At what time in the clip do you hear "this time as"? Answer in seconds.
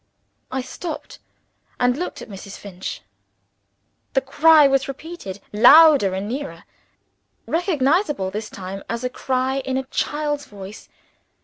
8.31-9.03